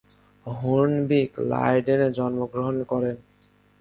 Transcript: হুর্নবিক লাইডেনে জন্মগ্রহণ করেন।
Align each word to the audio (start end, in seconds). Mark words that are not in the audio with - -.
হুর্নবিক 0.45 1.31
লাইডেনে 1.51 2.07
জন্মগ্রহণ 2.17 2.75
করেন। 2.83 3.15